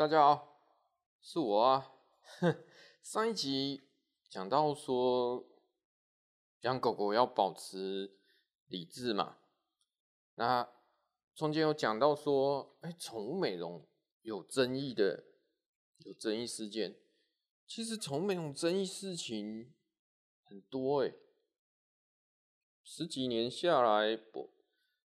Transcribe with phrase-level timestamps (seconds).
[0.00, 0.58] 大家好，
[1.20, 1.92] 是我啊。
[3.02, 3.82] 上一集
[4.30, 5.46] 讲到说，
[6.62, 8.18] 养狗狗要保持
[8.68, 9.36] 理智嘛。
[10.36, 10.66] 那
[11.34, 13.86] 中间有讲到说，哎，宠物美容
[14.22, 15.24] 有争议的，
[15.98, 16.98] 有争议事件。
[17.66, 19.74] 其实宠物美容争议事情
[20.44, 21.12] 很多哎，
[22.82, 24.50] 十几年下来，不，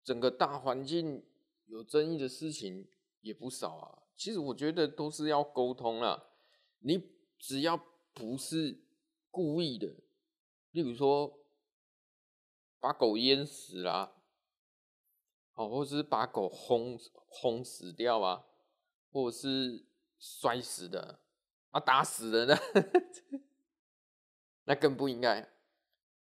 [0.01, 1.27] 整个大环境
[1.65, 4.06] 有争议的事情也不少啊。
[4.17, 6.31] 其实我觉得都是要沟通啦。
[6.79, 7.07] 你
[7.37, 7.77] 只要
[8.13, 8.83] 不是
[9.29, 9.87] 故意的，
[10.71, 11.45] 例如说
[12.79, 14.15] 把狗淹死啦，
[15.53, 18.47] 哦，或者是把狗轰轰死掉啊，
[19.11, 19.85] 或者是
[20.17, 21.19] 摔死的
[21.69, 22.57] 啊，打死人呢，
[24.65, 25.53] 那更不应该。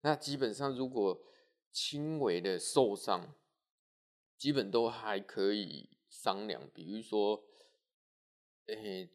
[0.01, 1.23] 那基本上如果
[1.71, 3.35] 轻微的受伤，
[4.39, 7.45] 基本都还可以商量，比如说。
[8.67, 9.11] 诶、欸，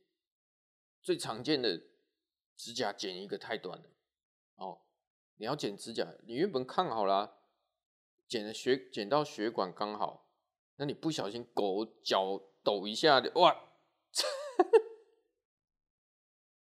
[1.02, 1.82] 最常见的
[2.56, 3.90] 指甲剪一个太短了，
[4.56, 4.82] 哦，
[5.38, 7.40] 你要剪指甲，你原本看好了，
[8.28, 10.30] 剪的血剪到血管刚好，
[10.76, 13.72] 那你不小心狗脚抖一下，哇，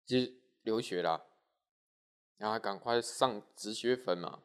[0.06, 0.18] 就
[0.64, 1.28] 流血了，
[2.36, 4.44] 然后赶快上止血粉嘛。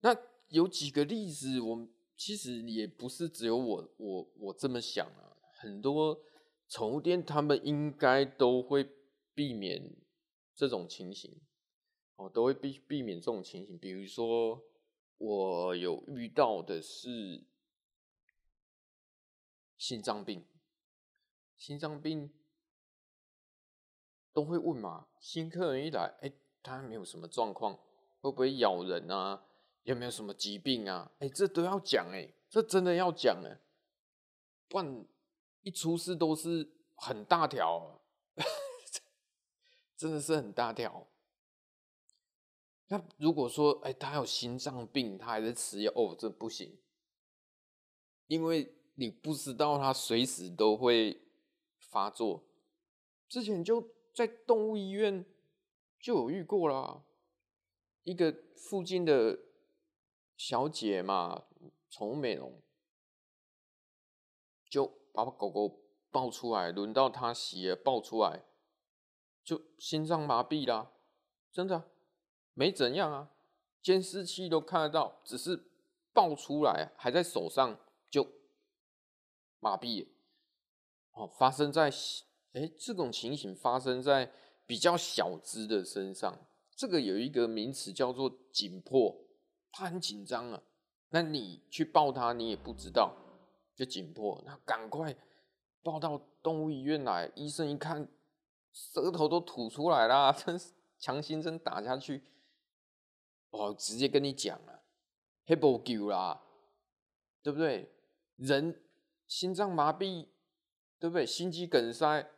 [0.00, 0.16] 那
[0.48, 6.22] 有几个例子，我其实也不是只有我我我这么想啊，很多。
[6.68, 8.90] 宠物店他们应该都会
[9.34, 9.96] 避免
[10.54, 11.40] 这种情形，
[12.16, 13.78] 哦，都会避避免这种情形。
[13.78, 14.62] 比如说，
[15.16, 17.42] 我有遇到的是
[19.78, 20.44] 心脏病，
[21.56, 22.30] 心脏病
[24.34, 26.30] 都会问嘛，新客人一来，哎，
[26.62, 27.76] 他没有什么状况，
[28.20, 29.42] 会不会咬人啊？
[29.84, 31.10] 有没有什么疾病啊？
[31.20, 33.58] 哎，这都要讲，哎，这真的要讲，哎，
[34.68, 35.06] 不然。
[35.68, 38.00] 一出事都是很大条，
[39.98, 41.06] 真的是很大条。
[42.86, 46.80] 那如果说，哎，他有心脏病，他还在吃药，哦，这不行，
[48.28, 51.20] 因为你不知道他随时都会
[51.78, 52.48] 发作。
[53.28, 55.22] 之前就在动物医院
[56.00, 57.04] 就有遇过啦，
[58.04, 59.38] 一个附近的
[60.34, 61.44] 小姐嘛，
[61.90, 62.62] 宠物美容
[64.70, 64.97] 就。
[65.24, 65.80] 把狗狗
[66.10, 68.44] 抱出来，轮到他洗了，抱出来
[69.44, 70.92] 就心脏麻痹啦，
[71.50, 71.90] 真的
[72.54, 73.30] 没怎样啊，
[73.82, 75.70] 监视器都看得到，只是
[76.12, 77.78] 抱出来还在手上
[78.10, 78.26] 就
[79.60, 80.08] 麻痹。
[81.12, 81.90] 哦，发生在
[82.52, 84.32] 哎这种情形发生在
[84.66, 86.46] 比较小只的身上，
[86.76, 89.24] 这个有一个名词叫做紧迫，
[89.72, 90.62] 它很紧张啊，
[91.08, 93.16] 那你去抱它，你也不知道。
[93.78, 95.16] 就紧迫，那赶快
[95.84, 97.30] 抱到动物医院来。
[97.36, 98.08] 医生一看，
[98.72, 102.24] 舌头都吐出来啦， 真是强心针打下去，
[103.50, 104.82] 哦，直接跟你讲了，
[105.46, 106.42] 黑不救啦，
[107.40, 107.88] 对不对？
[108.34, 108.82] 人
[109.28, 110.26] 心脏麻痹，
[110.98, 111.24] 对不对？
[111.24, 112.28] 心肌梗塞，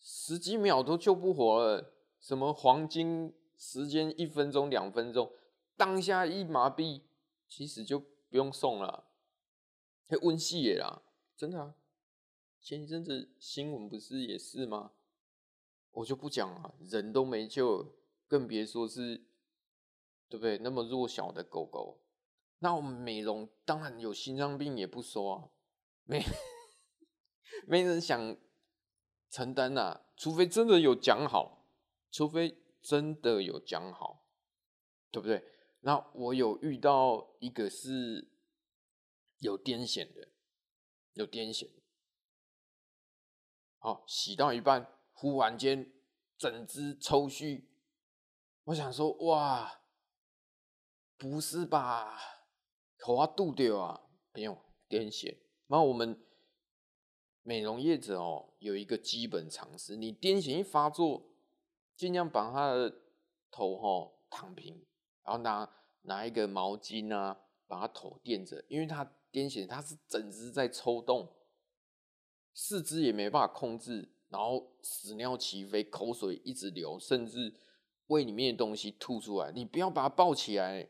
[0.00, 1.92] 十几秒都救不活了。
[2.18, 5.30] 什么黄金时间一分钟、两分钟，
[5.76, 7.02] 当下一麻痹，
[7.46, 9.03] 其实就不用送了。
[10.06, 11.02] 还温戏耶啦，
[11.34, 11.74] 真的啊！
[12.60, 14.92] 前一阵子新闻不是也是吗？
[15.92, 17.94] 我就不讲了，人都没救，
[18.28, 19.24] 更别说是，
[20.28, 20.58] 对不对？
[20.58, 22.02] 那么弱小的狗狗，
[22.58, 25.48] 那我们美容当然有心脏病也不说啊，
[26.04, 26.22] 没
[27.66, 28.36] 没人想
[29.30, 31.66] 承担呐，除非真的有讲好，
[32.10, 34.26] 除非真的有讲好，
[35.10, 35.42] 对不对？
[35.80, 38.33] 那我有遇到一个是。
[39.44, 40.30] 有癫痫的，
[41.12, 41.70] 有癫痫。
[43.76, 45.92] 好，洗到一半，忽然间
[46.38, 47.66] 整只抽搐。
[48.64, 49.82] 我想说，哇，
[51.18, 52.18] 不是吧？
[52.96, 54.56] 头啊，肚掉啊，没有
[54.88, 55.36] 癫痫。
[55.66, 56.26] 然后我们
[57.42, 61.34] 美容业者哦，有一个基本常识：你癫痫一发作，
[61.94, 63.02] 尽量把他的
[63.50, 64.86] 头哈躺平，
[65.22, 65.70] 然后拿
[66.00, 69.12] 拿一个毛巾啊，把他头垫着，因为他。
[69.34, 71.28] 癫痫，它是整只在抽动，
[72.52, 77.52] 四肢也没办法控制，然后屎尿齐飞，口水一直流，甚至
[78.06, 79.50] 胃里面的东西吐出来。
[79.50, 80.88] 你不要把它抱起来，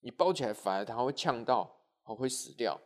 [0.00, 2.78] 你抱起来反而它会呛到，它会死掉。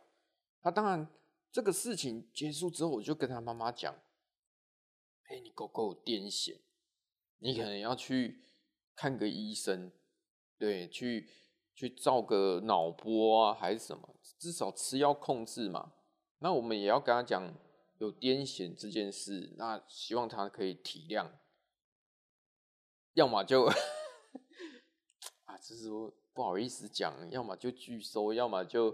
[0.61, 1.05] 那当然，
[1.51, 3.93] 这个事情结束之后，我就跟他妈妈讲
[5.27, 6.61] ：“哎，你狗狗有癫痫，
[7.39, 8.45] 你可能要去
[8.95, 9.91] 看个医生，
[10.57, 11.29] 对，去。”
[11.73, 14.15] 去照个脑波啊，还是什么？
[14.37, 15.93] 至少吃药控制嘛。
[16.39, 17.53] 那我们也要跟他讲，
[17.99, 21.29] 有癫痫这件事，那希望他可以体谅，
[23.13, 23.65] 要么就
[25.45, 28.91] 啊，这是说不好意思讲，要么就拒收，要么就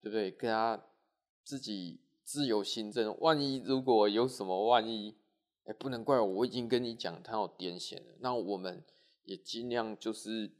[0.00, 0.30] 对不对？
[0.30, 0.84] 跟他
[1.44, 3.16] 自己自由心证。
[3.20, 5.16] 万一如果有什么万一，
[5.64, 8.84] 哎，不能怪我，我已经跟你讲他有癫痫了，那我们
[9.22, 10.50] 也尽量就是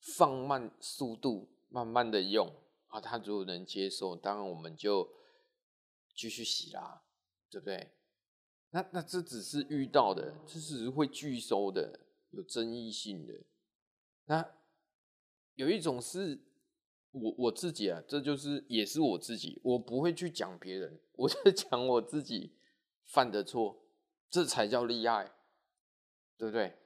[0.00, 2.52] 放慢速度，慢慢的用
[2.88, 3.00] 啊。
[3.00, 5.08] 他如果能接受，当然我们就。
[6.12, 7.02] 继续洗啦，
[7.48, 7.92] 对不对？
[8.70, 12.00] 那那这只是遇到的，这是会拒收的，
[12.30, 13.32] 有争议性的。
[14.26, 14.54] 那
[15.54, 16.38] 有一种是
[17.12, 22.52] 我我自己啊，这就是也是我自己，我不会去讲别人， 我就讲我自己
[23.06, 23.80] 犯的错，
[24.28, 25.32] 这才叫厉害，
[26.36, 26.76] 对不对？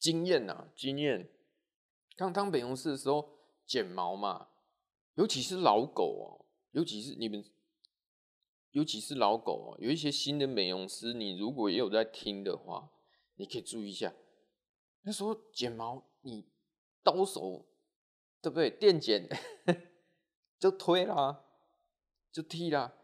[0.00, 1.30] 经验啊，经验。
[2.16, 4.48] 刚当美容师的时候剪毛嘛，
[5.14, 7.44] 尤其是老狗哦，尤其是你们。
[8.70, 12.90] 尤其是老狗哦，有一些新的美容师，你如果也有在听的话，
[13.34, 14.14] 你可以注意一下。
[15.02, 16.48] 那时候剪毛，你
[17.02, 17.68] 刀手
[18.40, 18.70] 对不对？
[18.70, 19.28] 电剪
[20.58, 21.44] 就推啦，
[22.32, 22.94] 就剃啦。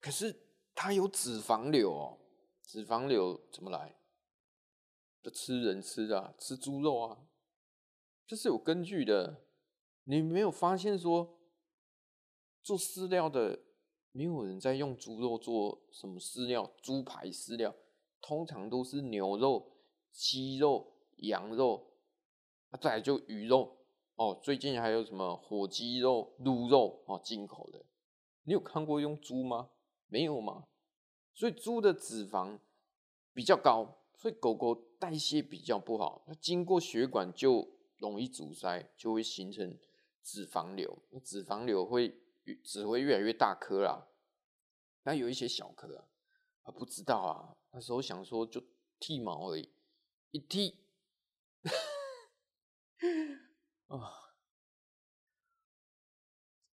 [0.00, 0.34] 可是
[0.74, 2.18] 它有脂肪瘤哦，
[2.62, 3.94] 脂肪瘤怎么来？
[5.22, 7.18] 就吃人吃的，吃猪肉啊，
[8.32, 9.42] 这是有根据的。
[10.04, 11.38] 你没有发现说
[12.62, 13.60] 做饲料的？
[14.12, 17.74] 没有人在用猪肉做什么饲料，猪排饲料
[18.22, 19.76] 通常都是牛肉、
[20.10, 21.92] 鸡肉、羊肉，
[22.70, 23.76] 啊，再来就鱼肉
[24.14, 24.40] 哦。
[24.42, 27.84] 最近还有什么火鸡肉、鹿肉哦，进口的。
[28.44, 29.68] 你有看过用猪吗？
[30.06, 30.68] 没有吗？
[31.34, 32.58] 所以猪的脂肪
[33.34, 37.68] 比较高，所以狗狗代谢比较不好，它经过血管就
[38.02, 39.78] 容易阻塞，就会形成
[40.22, 41.02] 脂肪瘤。
[41.24, 42.18] 脂肪瘤会。
[42.64, 44.08] 只会越来越大颗啦，
[45.04, 46.08] 那有一些小颗
[46.64, 48.60] 啊，不知道啊，那时候想说就
[48.98, 49.72] 剃毛而已，
[50.32, 50.80] 一剃，
[53.86, 54.34] 啊，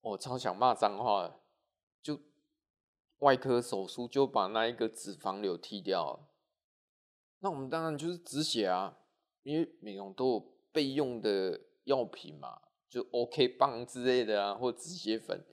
[0.00, 1.40] 我超想骂脏话的，
[2.02, 2.20] 就
[3.18, 6.28] 外科手术就把那一个脂肪瘤剃掉了，
[7.38, 8.98] 那我们当然就是止血啊，
[9.44, 15.44] 因为美容都有备用的药品嘛，就 OK 棒之类的啊，或止血粉。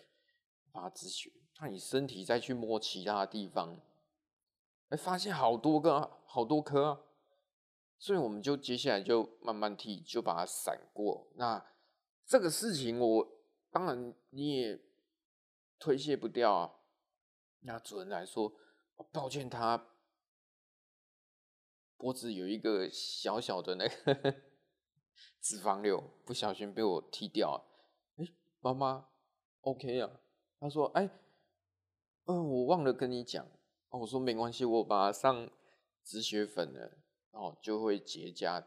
[0.69, 3.81] 把它止血，那你身体再去摸其他地方，
[4.89, 7.01] 哎，发现好多个，好多颗啊，
[7.97, 11.31] 所以我们就接下来就慢慢剃，就把它闪过。
[11.33, 11.65] 那
[12.27, 13.27] 这个事情我
[13.71, 14.79] 当然你也
[15.79, 16.75] 推卸不掉啊。
[17.61, 18.53] 那主人来说，
[19.11, 19.83] 抱歉，他
[21.97, 24.35] 脖子有一个小小的那个
[25.47, 27.63] 脂肪瘤，不小心被我剃掉了。
[28.17, 28.27] 哎，
[28.59, 29.07] 妈妈
[29.61, 30.19] ，OK 啊。
[30.59, 31.09] 他说：“哎，
[32.25, 33.47] 嗯，我忘了跟你讲。”
[33.91, 35.49] 我说：“没关系，我把它上
[36.03, 36.97] 止血粉了，
[37.31, 38.65] 哦就会结痂，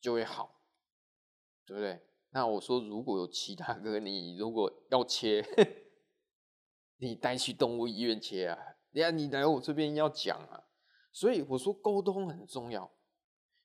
[0.00, 0.60] 就会好，
[1.66, 2.00] 对不对？”
[2.30, 5.44] 那我说：“如果有其他个，你如果要切，
[6.98, 8.76] 你带去动物医院切啊！
[8.92, 10.68] 呀，你来我这边要讲啊！
[11.12, 12.92] 所以我说沟通很重要。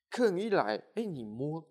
[0.10, 1.64] 客人一来，哎，你摸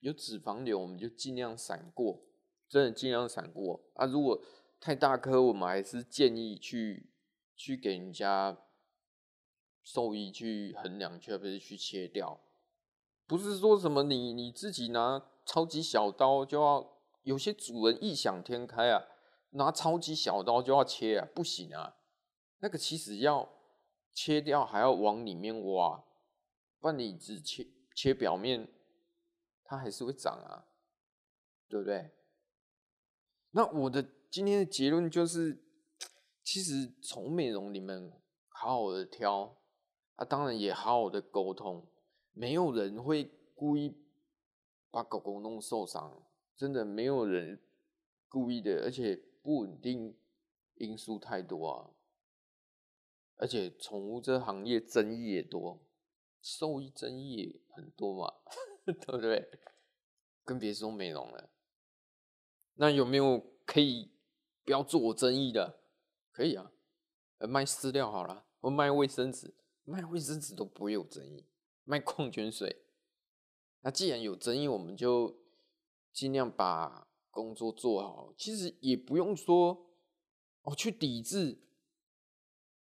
[0.00, 2.22] 有脂肪瘤，我们就尽量闪过，
[2.68, 4.06] 真的尽量闪过啊！
[4.06, 4.40] 如果
[4.80, 7.10] 太大颗，我们还是建议去
[7.56, 8.56] 去给人家
[9.82, 12.40] 兽医去衡量，而不是去切掉。
[13.26, 19.04] 不是说什么你你自己拿超级小刀就要，有些主人异想天开啊，
[19.50, 21.96] 拿超级小刀就要切啊，不行啊。
[22.60, 23.48] 那个其实要
[24.12, 26.04] 切掉，还要往里面挖，
[26.78, 28.68] 不然你只切切表面，
[29.68, 30.66] 它还是会涨啊，
[31.68, 32.10] 对不对？
[33.52, 34.04] 那我的。
[34.30, 35.64] 今天的结论就是，
[36.44, 38.12] 其实从美容你们
[38.48, 39.56] 好好的挑
[40.16, 41.90] 啊，当然也好好的沟通，
[42.32, 43.96] 没有人会故意
[44.90, 46.22] 把狗狗弄受伤，
[46.54, 47.58] 真的没有人
[48.28, 50.14] 故意的，而且不稳定
[50.74, 51.90] 因素太多啊，
[53.36, 55.80] 而且宠物这行业争议也多，
[56.42, 58.34] 兽医争议也很多嘛，
[58.92, 59.48] 对不对？
[60.44, 61.50] 更别说美容了，
[62.74, 64.10] 那有没有可以？
[64.64, 65.80] 不要做我争议的，
[66.30, 66.70] 可以啊，
[67.38, 69.54] 卖饲料好了，我卖卫生纸，
[69.84, 71.46] 卖卫生纸都不会有争议，
[71.84, 72.84] 卖矿泉水，
[73.80, 75.42] 那既然有争议，我们就
[76.12, 78.34] 尽量把工作做好。
[78.36, 79.90] 其实也不用说
[80.64, 81.62] 哦去抵制，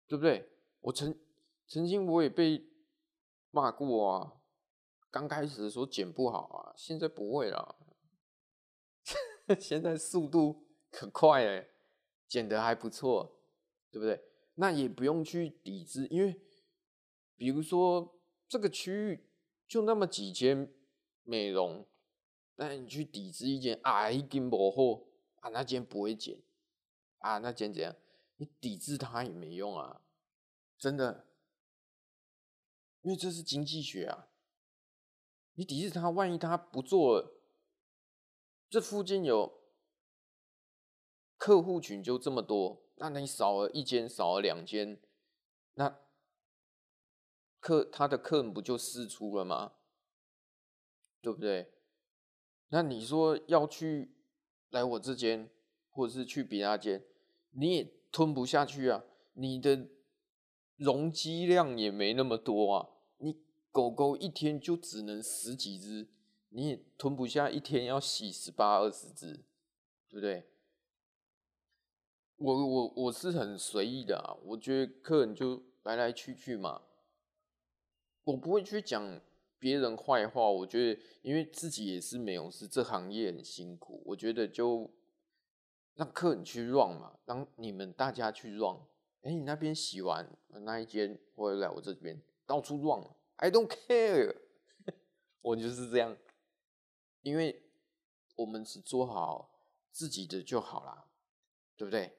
[0.09, 0.51] 对不对？
[0.81, 1.17] 我曾
[1.69, 2.69] 曾经我也被
[3.53, 4.41] 骂过啊，
[5.17, 7.77] 刚开始的时候剪不好啊，现在不会了，
[9.59, 11.71] 现在速度可快哎。
[12.29, 13.39] 剪得还不错，
[13.91, 14.21] 对不对？
[14.57, 16.39] 那也不用去抵制，因为
[17.37, 19.31] 比如说这个区域
[19.67, 20.71] 就那么几间
[21.23, 21.87] 美容，
[22.57, 25.07] 那你去抵制一间啊，一间不好
[25.37, 26.43] 啊，那间不会剪
[27.19, 27.95] 啊，那间怎样？
[28.39, 30.03] 你抵制它也没用啊，
[30.77, 31.29] 真的，
[33.03, 34.29] 因为这是经济学啊。
[35.57, 37.41] 你抵制他，万一他不做了，
[38.71, 39.61] 这附近有
[41.37, 45.01] 客户群就这么多，那你少了一间，少了两间，
[45.75, 45.99] 那
[47.59, 49.73] 客他的客人不就释出了吗？
[51.21, 51.73] 对不对？
[52.69, 54.15] 那你说要去
[54.71, 55.51] 来我这间，
[55.91, 57.05] 或者是去别那间，
[57.51, 59.89] 你也吞不下去啊，你的
[60.77, 62.91] 容积量也没那么多啊，
[63.77, 66.09] 狗狗一天就只能十几只，
[66.49, 69.35] 你也吞不下，一天要洗十八二十只，
[70.09, 70.49] 对不对？
[72.39, 76.81] 我我我是很随意的啊，我觉得客人就来来去去嘛，
[78.25, 79.21] 我不会去讲
[79.59, 80.49] 别人坏话。
[80.49, 84.91] 我觉得，因为自己也是美容师，这行业很辛苦，我觉得就
[85.97, 88.79] 让客人去 run 嘛，让你们大家去 run。
[89.21, 93.05] 哎，你那边洗完那一间，或者来我这边到处 run。
[93.37, 94.37] I don't care，
[95.43, 96.17] 我就是这样，
[97.23, 97.63] 因为
[98.37, 99.61] 我们只做好
[99.93, 101.07] 自己的就好啦，
[101.77, 102.17] 对不对？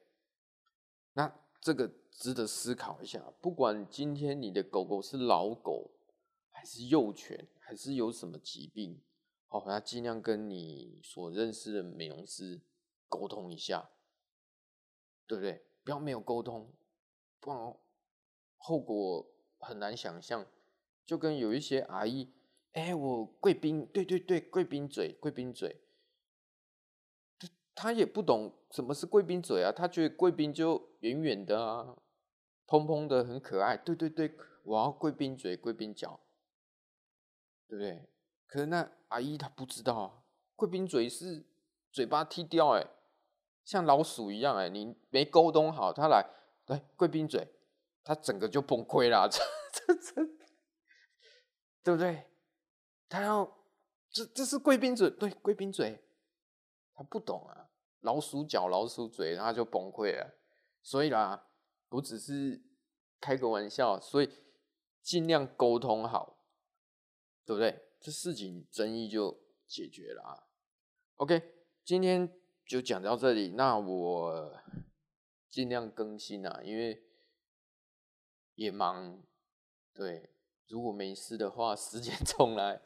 [1.14, 3.32] 那这个值得思考一下。
[3.40, 5.90] 不管今天你的狗狗是老狗，
[6.50, 9.02] 还是幼犬，还是有什么疾病，
[9.48, 12.60] 好，那尽量跟你所认识的美容师
[13.08, 13.90] 沟通一下，
[15.26, 15.66] 对不对？
[15.82, 16.72] 不要没有沟通，
[17.40, 17.76] 不然
[18.56, 19.26] 后果
[19.58, 20.46] 很难想象。
[21.08, 22.30] 就跟有一些阿姨，
[22.72, 25.80] 哎、我贵宾，对对对，贵宾嘴，贵宾嘴，
[27.38, 31.96] 他他也不懂什么是贵宾嘴啊，他觉得贵宾就圆圆的啊，
[32.66, 36.20] 蓬蓬的很可爱，对对对，我要贵宾嘴，贵宾脚，
[37.66, 38.06] 对不对？
[38.46, 40.22] 可是那阿姨她不知道啊，
[40.56, 41.42] 贵宾嘴是
[41.90, 42.86] 嘴巴踢掉，哎，
[43.64, 46.28] 像老鼠一样，哎，你没沟通好，他来，
[46.66, 47.48] 来，贵宾嘴，
[48.04, 50.37] 他整个就崩溃了， 这这这。
[51.88, 52.26] 对不对？
[53.08, 53.50] 他要
[54.10, 56.04] 这这是贵宾嘴，对，贵宾嘴，
[56.92, 60.34] 他不懂啊，老鼠脚、老鼠嘴，然后就崩溃了。
[60.82, 61.48] 所以啦，
[61.88, 62.62] 我只是
[63.18, 64.30] 开个玩笑，所以
[65.00, 66.44] 尽量沟通好，
[67.46, 67.88] 对不对？
[67.98, 70.44] 这事情争议就解决了啊。
[71.16, 71.54] OK，
[71.86, 74.60] 今天就讲到这里，那我
[75.48, 77.02] 尽量更新啊，因为
[78.56, 79.22] 也忙，
[79.94, 80.34] 对。
[80.68, 82.80] 如果没事的话，时间重来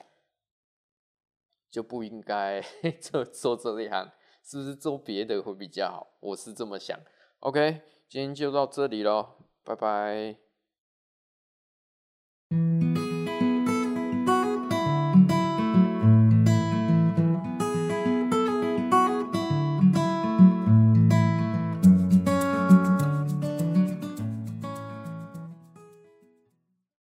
[1.70, 2.60] 就不应该
[3.00, 4.10] 做做这一行，
[4.44, 6.16] 是不是做别的会比较好？
[6.20, 6.98] 我是这么想。
[7.40, 10.51] OK，今天就到这里喽，拜拜。